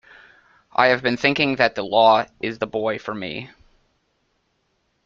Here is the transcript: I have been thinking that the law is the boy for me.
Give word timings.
I 0.73 0.87
have 0.87 1.03
been 1.03 1.15
thinking 1.15 1.57
that 1.57 1.75
the 1.75 1.83
law 1.83 2.25
is 2.39 2.57
the 2.57 2.65
boy 2.65 2.97
for 2.97 3.13
me. 3.13 3.51